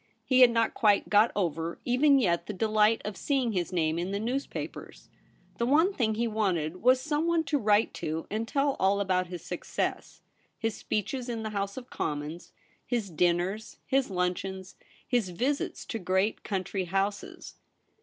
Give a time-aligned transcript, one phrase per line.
[0.25, 4.09] He had not quite got over, even yet, the delight of seeing his name in
[4.09, 5.09] the newspapers.
[5.59, 9.45] The one thing he wanted was someone to write to and tell all about his
[9.45, 10.21] success;
[10.57, 12.51] his speeches in the House of Commons,
[12.83, 14.75] his dinners, his luncheons,
[15.07, 17.53] his visits to great country houses.